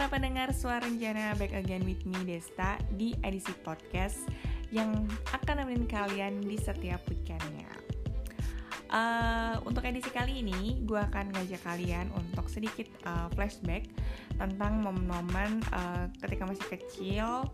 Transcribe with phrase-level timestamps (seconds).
[0.00, 4.24] para pendengar Suara Rencana Back Again with me Desta di edisi podcast
[4.72, 7.68] yang akan nemenin kalian di setiap weekendnya.
[8.88, 13.92] Uh, untuk edisi kali ini, gue akan ngajak kalian untuk sedikit uh, flashback
[14.40, 17.44] tentang momen-momen uh, ketika masih kecil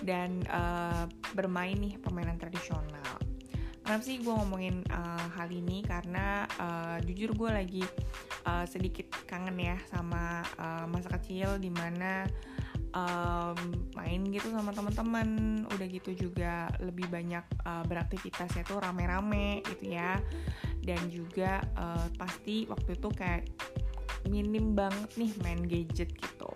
[0.00, 1.04] dan uh,
[1.36, 3.29] bermain nih permainan tradisional.
[3.90, 5.82] Kenapa sih gue ngomongin uh, hal ini?
[5.82, 7.82] Karena uh, jujur gue lagi
[8.46, 12.22] uh, sedikit kangen ya sama uh, masa kecil di mana
[12.94, 13.58] um,
[13.98, 15.26] main gitu sama teman-teman.
[15.74, 20.22] Udah gitu juga lebih banyak uh, beraktivitas itu rame-rame gitu ya.
[20.78, 23.42] Dan juga uh, pasti waktu itu kayak
[24.30, 26.54] minim banget nih main gadget gitu.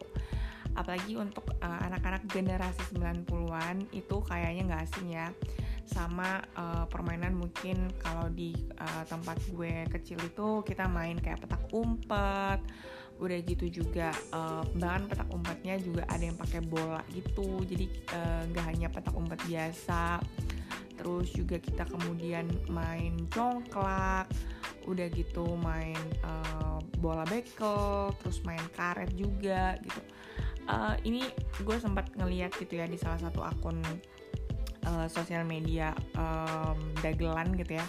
[0.78, 5.34] Apalagi untuk anak anak-anak generasi 90-an itu kayaknya nggak asing ya
[5.84, 11.64] sama uh, permainan mungkin kalau di uh, tempat gue kecil itu kita main kayak petak
[11.72, 12.60] umpet
[13.22, 17.62] udah gitu juga uh, bahkan petak umpetnya juga ada yang pakai bola gitu.
[17.62, 17.86] Jadi
[18.50, 20.18] nggak uh, hanya petak umpet biasa
[20.94, 24.30] terus juga kita kemudian main congklak
[24.86, 30.00] udah gitu main uh, bola bekel terus main karet juga gitu.
[30.64, 31.28] Uh, ini
[31.60, 33.84] gue sempat ngeliat gitu ya di salah satu akun
[34.86, 37.86] uh, sosial media um, dagelan gitu ya.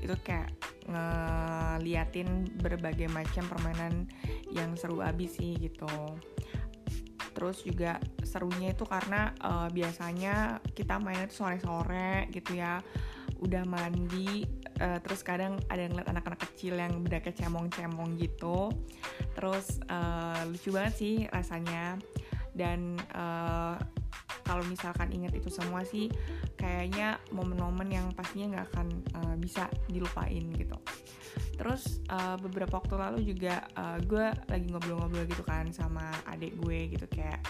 [0.00, 0.52] Itu kayak
[0.86, 4.06] ngeliatin berbagai macam permainan
[4.54, 5.90] yang seru abis sih gitu.
[7.36, 12.80] Terus juga serunya itu karena uh, biasanya kita main itu sore-sore gitu ya.
[13.36, 14.48] Udah mandi
[14.80, 18.72] uh, terus kadang ada yang ngeliat anak-anak kecil yang kayak cemong-cemong gitu.
[19.36, 22.00] Terus uh, lucu banget sih rasanya.
[22.56, 23.76] Dan uh,
[24.46, 26.06] kalau misalkan ingat itu semua sih
[26.54, 28.86] kayaknya momen-momen yang pastinya nggak akan
[29.18, 30.78] uh, bisa dilupain gitu.
[31.58, 36.94] Terus uh, beberapa waktu lalu juga uh, gue lagi ngobrol-ngobrol gitu kan sama adik gue
[36.94, 37.42] gitu kayak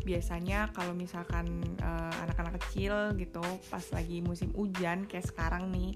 [0.00, 1.60] biasanya kalau misalkan
[2.24, 5.92] anak-anak uh, kecil gitu pas lagi musim hujan kayak sekarang nih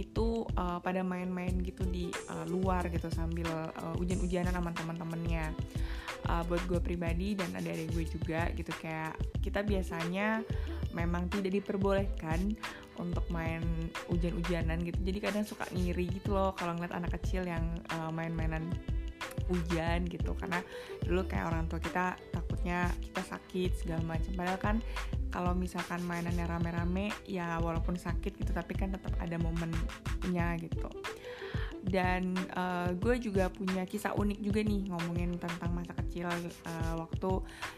[0.00, 3.46] itu uh, pada main-main gitu di uh, luar gitu sambil
[4.00, 5.52] hujan-hujanan sama teman-temannya
[6.28, 8.72] uh, buat gue pribadi dan adik-adik gue juga gitu.
[8.80, 10.42] Kayak kita biasanya
[10.94, 12.54] memang tidak diperbolehkan
[13.00, 13.62] untuk main
[14.06, 14.98] hujan-hujanan gitu.
[15.02, 17.64] Jadi kadang suka ngiri gitu loh kalau ngeliat anak kecil yang
[17.98, 18.64] uh, main-mainan
[19.50, 20.32] hujan gitu.
[20.38, 20.62] Karena
[21.02, 24.32] dulu kayak orang tua kita takutnya kita sakit segala macam.
[24.38, 24.76] Padahal kan
[25.34, 30.86] kalau misalkan mainannya rame-rame ya walaupun sakit gitu tapi kan tetap ada momennya gitu
[31.84, 37.30] dan uh, gue juga punya kisah unik juga nih ngomongin tentang masa kecil uh, waktu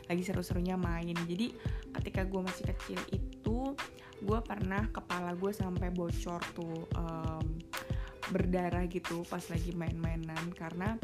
[0.06, 1.14] lagi seru-serunya main.
[1.26, 1.50] Jadi
[1.90, 3.74] ketika gue masih kecil itu
[4.22, 7.58] gue pernah kepala gue sampai bocor tuh um,
[8.30, 10.54] berdarah gitu pas lagi main-mainan.
[10.54, 10.94] Karena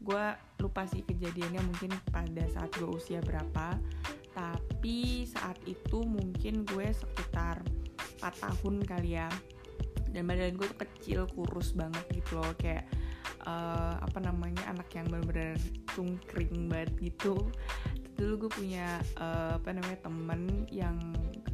[0.00, 0.24] gue
[0.64, 3.76] lupa sih kejadiannya mungkin pada saat gue usia berapa.
[4.32, 7.60] Tapi saat itu mungkin gue sekitar
[8.24, 9.28] 4 tahun kali ya
[10.18, 12.50] dan badan gue tuh kecil kurus banget gitu loh.
[12.58, 12.90] Kayak
[13.46, 15.54] uh, apa namanya anak yang benar-benar
[15.94, 17.38] cungkring banget gitu.
[18.18, 20.98] Dulu gue punya uh, apa namanya temen yang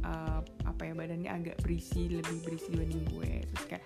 [0.01, 3.31] uh, apa ya badannya agak berisi lebih berisi dibanding gue.
[3.53, 3.83] Terus kayak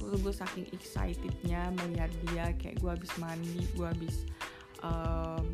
[0.00, 4.24] terus gue saking excitednya melihat dia kayak gue habis mandi gue habis
[4.80, 5.44] uh,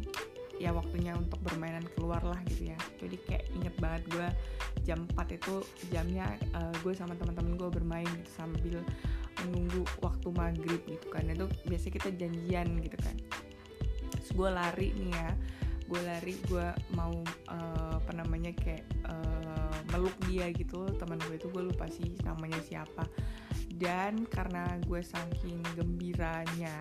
[0.63, 2.79] ya waktunya untuk bermainan keluar lah gitu ya.
[3.03, 4.03] Jadi kayak inget banget.
[4.13, 4.29] Gue
[4.87, 5.55] jam 4 itu
[5.91, 8.79] jamnya uh, gue sama teman-teman gue bermain gitu, sambil
[9.45, 11.25] menunggu waktu maghrib gitu kan.
[11.27, 13.17] Itu biasanya kita janjian gitu kan.
[14.15, 15.31] Terus gue lari nih ya.
[15.91, 17.11] Gue lari gue mau
[17.51, 20.87] uh, apa namanya kayak uh, meluk dia gitu.
[21.01, 23.09] Teman gue itu gue lupa sih namanya siapa.
[23.81, 26.77] Dan karena gue saking gembiranya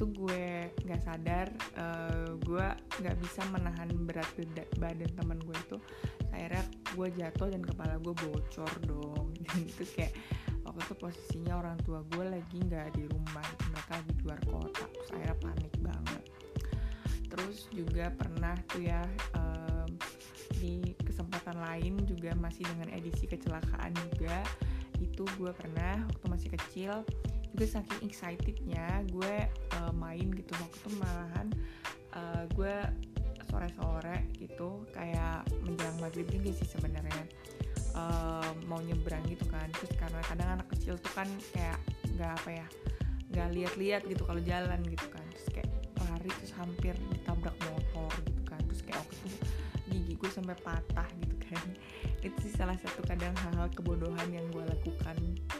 [0.00, 2.66] itu gue nggak sadar uh, gue
[3.04, 4.24] nggak bisa menahan berat
[4.80, 5.76] badan teman gue itu.
[6.32, 6.64] Akhirnya
[6.96, 9.36] gue jatuh dan kepala gue bocor dong.
[9.44, 10.16] Dan itu kayak
[10.64, 14.88] waktu itu posisinya orang tua gue lagi nggak di rumah mereka di luar kota.
[14.88, 16.22] Terus akhirnya panik banget.
[17.28, 19.04] Terus juga pernah tuh ya
[19.36, 20.00] um,
[20.64, 24.48] di kesempatan lain juga masih dengan edisi kecelakaan juga.
[24.96, 27.04] Itu gue pernah waktu masih kecil
[27.54, 29.34] gue saking excitednya gue
[29.78, 31.48] uh, main gitu waktu itu malahan
[32.14, 32.74] uh, gue
[33.50, 37.26] sore-sore gitu kayak menjelang maghrib juga sih sebenarnya
[37.98, 39.66] uh, mau nyebrang gitu kan.
[39.74, 41.78] Terus karena kadang anak kecil tuh kan kayak
[42.14, 42.66] nggak apa ya
[43.30, 45.24] nggak lihat-lihat gitu kalau jalan gitu kan.
[45.34, 45.70] Terus kayak
[46.06, 48.60] lari terus hampir ditabrak motor gitu kan.
[48.70, 49.38] Terus kayak waktu itu
[49.90, 51.66] gigi gue sampai patah gitu kan.
[52.26, 55.16] Itu sih salah satu kadang hal-hal kebodohan yang gue lakukan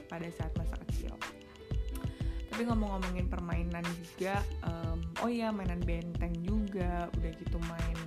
[0.06, 1.16] pada saat masa kecil
[2.50, 7.06] tapi ngomong-ngomongin permainan juga um, oh iya mainan benteng juga.
[7.16, 7.98] Udah gitu main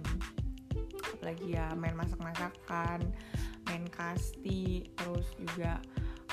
[1.16, 3.00] apalagi ya main masak-masakan
[3.64, 5.80] main kasti terus juga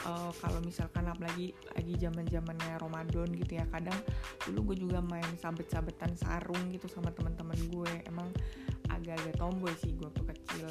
[0.03, 3.95] uh, kalau misalkan apalagi lagi zaman zamannya Ramadan gitu ya kadang
[4.43, 7.93] dulu gue juga main sabet-sabetan sarung gitu sama teman-teman gue.
[8.11, 8.35] Emang
[8.91, 10.67] agak-agak tomboy sih gue tuh kecil.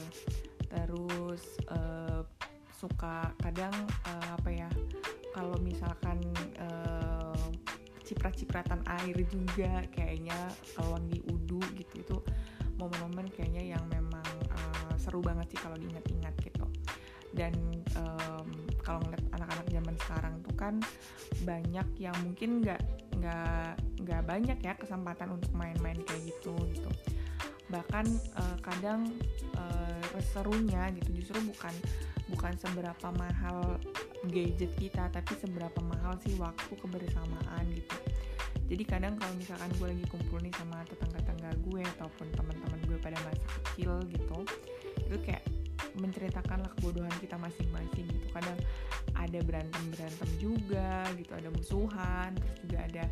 [0.67, 2.27] Terus uh,
[2.75, 4.69] suka kadang uh, apa ya
[5.31, 6.19] kalau misalkan
[6.59, 6.98] uh,
[8.09, 11.93] ciprat-cipratan air juga kayaknya kalau di udu gitu.
[12.01, 12.17] Itu
[12.81, 16.65] momen-momen kayaknya yang memang uh, seru banget sih kalau diingat-ingat gitu.
[17.29, 17.53] Dan
[17.93, 18.49] um,
[18.81, 20.75] kalau ngeliat anak-anak zaman sekarang tuh kan
[21.45, 22.81] banyak yang mungkin nggak
[23.21, 26.89] nggak nggak banyak ya kesempatan untuk main-main kayak gitu gitu.
[27.69, 29.05] Bahkan uh, kadang
[29.53, 31.73] uh, serunya gitu justru bukan
[32.29, 33.81] bukan seberapa mahal
[34.29, 37.97] gadget kita tapi seberapa mahal sih waktu kebersamaan gitu.
[38.69, 43.17] Jadi kadang kalau misalkan gue lagi kumpul nih sama tetangga-tetangga gue ataupun teman-teman gue pada
[43.25, 44.39] masa kecil gitu
[45.09, 45.41] itu kayak
[45.97, 48.27] menceritakan lah kebodohan kita masing-masing gitu.
[48.29, 48.59] Kadang
[49.17, 53.03] ada berantem berantem juga gitu ada musuhan terus juga ada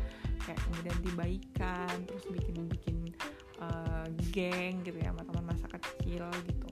[0.46, 2.96] kayak kemudian dibaikan terus bikin bikin
[3.58, 6.54] uh, geng gitu ya sama teman masa kecil gitu.
[6.54, 6.67] itu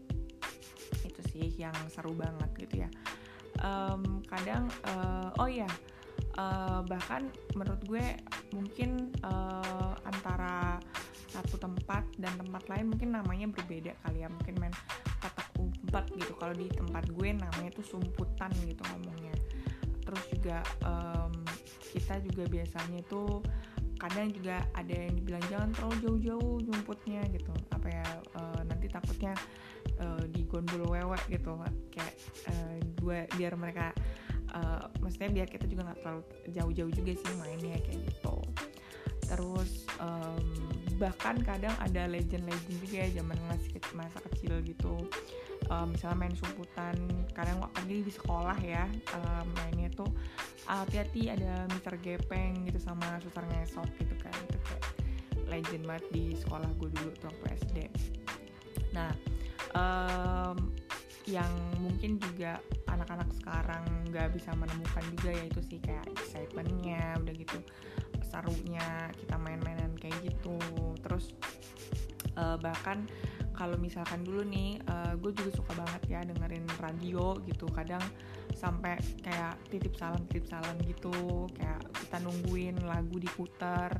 [1.37, 2.91] sih yang seru banget gitu ya.
[3.61, 5.69] Um, kadang uh, oh ya
[6.37, 8.05] uh, bahkan menurut gue
[8.53, 10.81] mungkin uh, antara
[11.29, 14.29] satu tempat dan tempat lain mungkin namanya berbeda kali ya.
[14.33, 14.73] Mungkin main
[15.21, 16.33] petak umpet gitu.
[16.37, 19.37] Kalau di tempat gue namanya itu sumputan gitu ngomongnya.
[20.07, 21.35] Terus juga um,
[21.93, 23.43] kita juga biasanya itu
[23.97, 27.53] kadang juga ada yang dibilang jangan terlalu jauh-jauh jumputnya gitu.
[27.73, 28.07] Apa ya
[28.39, 29.35] uh, nanti takutnya
[30.01, 31.57] uh, di gondol wewek gitu
[31.93, 32.15] kayak
[32.51, 33.93] uh, gue biar mereka
[34.55, 36.23] uh, maksudnya biar kita juga nggak terlalu
[36.53, 38.37] jauh-jauh juga sih mainnya kayak gitu.
[39.27, 40.71] Terus um,
[41.03, 44.95] bahkan kadang ada legend-legend juga ya zaman masih masa kecil gitu.
[45.67, 46.95] Um, misalnya main sumputan
[47.35, 48.87] kadang waktu di sekolah ya
[49.19, 50.07] um, mainnya tuh
[50.67, 54.35] hati-hati ada Mister Gepeng gitu sama suster ngesot gitu kan.
[54.47, 54.85] Itu kayak
[55.47, 57.77] legend banget di sekolah gue dulu tuh waktu SD
[58.95, 59.11] nah
[59.75, 60.71] um,
[61.27, 61.51] yang
[61.83, 63.83] mungkin juga anak-anak sekarang
[64.15, 67.59] nggak bisa menemukan juga yaitu sih kayak excitementnya udah gitu
[68.23, 70.59] serunya kita main-mainan kayak gitu.
[71.03, 71.35] Terus
[72.39, 73.11] uh, bahkan
[73.57, 77.67] kalau misalkan dulu nih uh, gue juga suka banget ya dengerin radio gitu.
[77.75, 78.03] Kadang
[78.55, 83.93] sampai kayak titip salam titip salam gitu kayak kita nungguin lagu diputar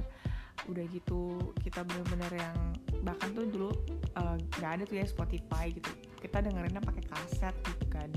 [0.67, 2.59] udah gitu kita bener-bener yang
[3.07, 3.71] bahkan tuh dulu
[4.19, 5.87] eh, nggak uh, ada tuh ya Spotify gitu.
[6.19, 8.11] Kita dengerinnya pakai kaset gitu kan.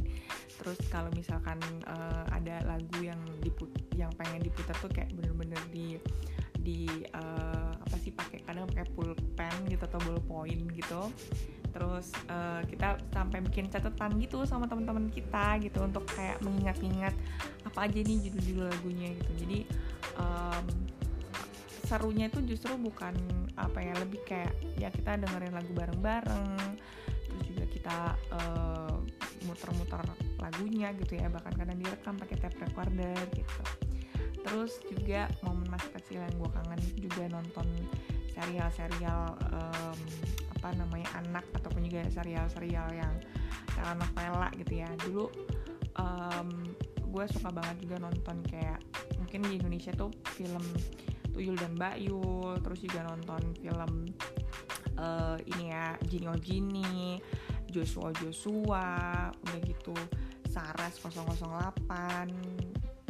[0.60, 6.02] Terus kalau misalkan uh, ada lagu yang diput yang pengen diputar tuh kayak bener-bener di
[6.60, 11.02] di uh, apa sih pakai kadang pakai pulpen gitu atau ballpoint gitu.
[11.70, 17.14] Terus uh, kita sampai bikin catatan gitu sama teman-teman kita gitu untuk kayak mengingat-ingat
[17.64, 19.32] apa aja nih judul-judul lagunya gitu.
[19.46, 19.60] Jadi
[20.18, 20.66] um,
[21.90, 23.18] serunya itu justru bukan
[23.58, 26.78] apa ya lebih kayak ya kita dengerin lagu bareng-bareng
[27.26, 27.98] terus juga kita
[28.30, 28.94] uh,
[29.50, 29.98] muter-muter
[30.38, 33.62] lagunya gitu ya bahkan kadang direkam pakai tape recorder gitu.
[34.46, 37.68] Terus juga momen masa kecil yang gue kangen juga nonton
[38.38, 40.00] serial-serial um,
[40.62, 43.14] apa namanya anak ataupun juga serial-serial yang
[43.98, 44.90] novela gitu ya.
[45.02, 45.26] Dulu
[45.98, 46.50] um,
[47.10, 48.80] gue suka banget juga nonton kayak
[49.18, 50.62] mungkin di Indonesia tuh film
[51.40, 54.12] Tuyul dan Bayul terus juga nonton film
[55.00, 57.16] uh, ini ya Gini Oh Gini
[57.72, 58.86] Joshua Joshua
[59.31, 59.96] udah gitu
[60.52, 61.80] Saras 008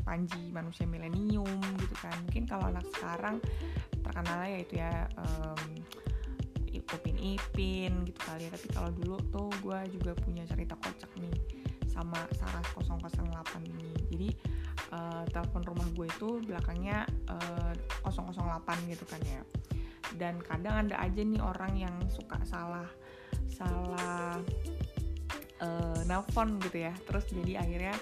[0.05, 2.13] Panji manusia milenium gitu kan.
[2.29, 3.41] Mungkin kalau anak sekarang
[4.05, 5.61] terkenalnya ya itu ya um,
[6.89, 8.51] Upin Ipin gitu kali ya.
[8.53, 11.33] Tapi kalau dulu tuh gue juga punya cerita kocak nih
[11.85, 13.09] sama Saras 008
[13.69, 13.89] ini.
[14.09, 14.29] Jadi
[14.93, 19.41] uh, telepon rumah gue itu belakangnya uh, eh, 008 gitu kan ya
[20.17, 22.87] dan kadang ada aja nih orang yang suka salah
[23.45, 24.41] salah
[25.61, 27.95] uh, nelpon gitu ya terus jadi akhirnya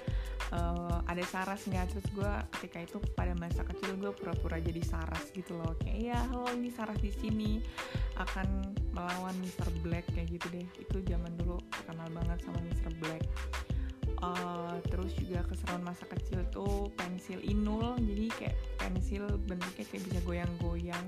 [0.55, 5.27] uh, ada saras nggak terus gue ketika itu pada masa kecil gue pura-pura jadi saras
[5.35, 7.59] gitu loh kayak ya halo ini saras di sini
[8.15, 9.67] akan melawan Mr.
[9.83, 12.91] Black kayak gitu deh itu zaman dulu terkenal banget sama Mr.
[13.03, 13.23] Black
[14.21, 17.97] uh, terus juga keseruan masa kecil tuh pensil inul.
[18.01, 21.05] Jadi kayak pensil bentuknya kayak bisa goyang-goyang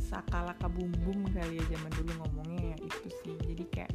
[0.00, 3.36] sakala kabum bum kali ya zaman dulu ngomongnya ya itu sih.
[3.46, 3.92] Jadi kayak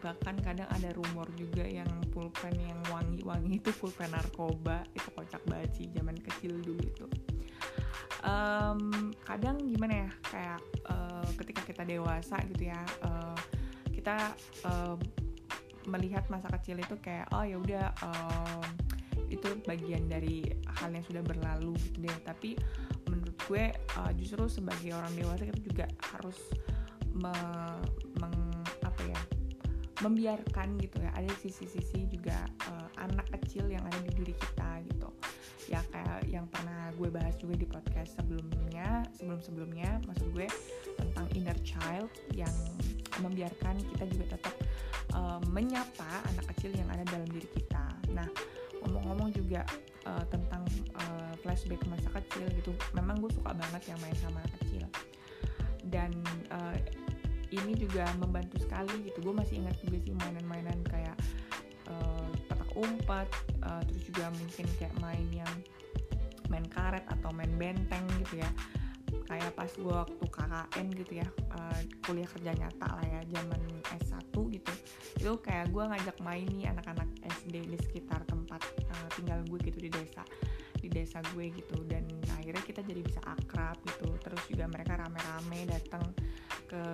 [0.00, 5.70] bahkan kadang ada rumor juga yang pulpen yang wangi-wangi itu pulpen narkoba itu kocak banget
[5.76, 7.06] sih zaman kecil dulu itu.
[8.20, 13.36] Um, kadang gimana ya kayak uh, ketika kita dewasa gitu ya uh,
[13.92, 15.00] kita um,
[15.88, 18.64] melihat masa kecil itu kayak oh ya udah um,
[19.30, 20.42] itu bagian dari
[20.80, 22.18] hal yang sudah berlalu gitu deh.
[22.26, 22.58] Tapi
[23.06, 23.64] menurut gue
[23.98, 26.38] uh, justru sebagai orang dewasa kita juga harus
[27.14, 27.32] me,
[28.18, 28.36] meng,
[28.82, 29.20] apa ya
[30.02, 31.10] membiarkan gitu ya.
[31.14, 35.08] Ada sisi-sisi juga uh, anak kecil yang ada di diri kita gitu.
[35.70, 40.48] Ya kayak yang pernah gue bahas juga di podcast sebelumnya sebelum sebelumnya maksud gue
[40.98, 42.50] tentang inner child yang
[43.20, 44.54] membiarkan kita juga tetap
[45.14, 47.84] uh, menyapa anak kecil yang ada dalam diri kita.
[48.14, 48.28] Nah
[48.80, 49.62] ngomong-ngomong juga
[50.08, 50.64] uh, tentang
[50.96, 54.84] uh, flashback masa kecil gitu memang gue suka banget yang main sama anak kecil.
[55.90, 56.10] Dan
[56.52, 56.76] uh,
[57.50, 59.18] ini juga membantu sekali gitu.
[59.20, 61.16] Gue masih ingat juga sih mainan-mainan kayak
[61.90, 63.28] uh, petak umpet
[63.66, 65.54] uh, terus juga mungkin kayak main yang
[66.50, 68.50] main karet atau main benteng gitu ya.
[69.26, 73.62] Kayak pas gue waktu KKN gitu ya uh, kuliah kerja nyata lah ya zaman
[73.98, 74.69] S1 gitu
[75.20, 77.08] itu kayak gue ngajak main nih anak-anak
[77.44, 80.24] SD di sekitar tempat uh, tinggal gue gitu di desa
[80.80, 81.84] di desa gue gitu.
[81.84, 82.08] Dan
[82.40, 84.16] akhirnya kita jadi bisa akrab gitu.
[84.16, 86.16] Terus juga mereka rame-rame datang
[86.64, 86.84] ke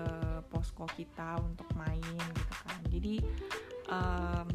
[0.50, 2.78] posko kita untuk main gitu kan.
[2.90, 3.14] Jadi
[3.94, 4.46] um,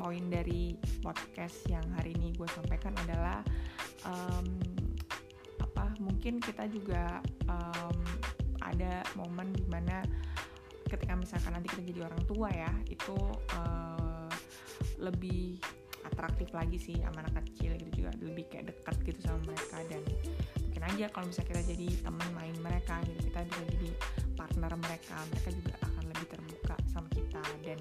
[0.00, 3.44] poin dari podcast yang hari ini gue sampaikan adalah
[4.08, 4.56] um,
[5.60, 7.98] apa mungkin kita juga um,
[8.64, 10.02] ada momen di mana
[10.88, 13.16] ketika misalkan nanti kita jadi orang tua ya itu
[13.54, 14.28] uh,
[14.98, 15.60] lebih
[16.08, 20.02] atraktif lagi sih sama anak kecil gitu juga lebih kayak dekat gitu sama mereka dan
[20.64, 23.90] mungkin aja kalau misalnya kita jadi teman main mereka gitu kita bisa jadi
[24.34, 27.80] partner mereka mereka juga akan lebih terbuka sama kita dan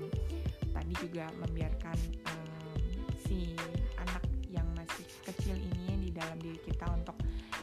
[0.76, 1.98] tadi juga membiarkan
[2.28, 2.78] um,
[3.24, 3.56] si
[3.98, 7.16] anak yang masih kecil ini di dalam diri kita untuk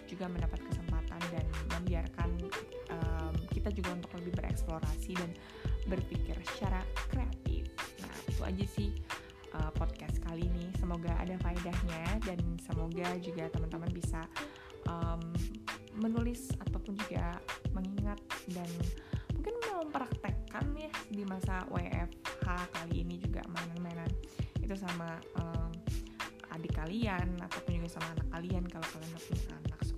[0.08, 1.44] juga mendapat kesempatan dan
[1.76, 2.30] membiarkan
[3.74, 5.30] juga untuk lebih bereksplorasi dan
[5.90, 7.68] berpikir secara kreatif.
[8.00, 8.90] Nah itu aja sih
[9.54, 10.70] uh, podcast kali ini.
[10.80, 14.24] Semoga ada faedahnya dan semoga juga teman-teman bisa
[14.88, 15.20] um,
[15.94, 17.38] menulis ataupun juga
[17.70, 18.18] mengingat
[18.50, 18.66] dan
[19.34, 24.10] mungkin mempraktekkan ya di masa WFH kali ini juga mainan-mainan
[24.58, 25.70] itu sama um,
[26.54, 29.93] adik kalian ataupun juga sama anak kalian kalau kalian punya anak.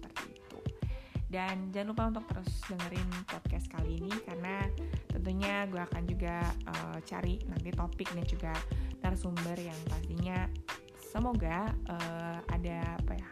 [1.36, 4.64] Dan jangan lupa untuk terus dengerin podcast kali ini karena
[5.12, 8.56] tentunya gue akan juga uh, cari nanti topik dan juga
[9.04, 10.48] narasumber yang pastinya
[10.96, 13.28] semoga uh, ada apa ya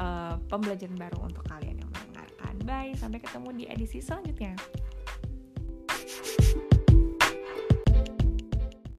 [0.00, 2.56] uh, pembelajaran baru untuk kalian yang mendengarkan.
[2.64, 4.56] Bye, sampai ketemu di edisi selanjutnya.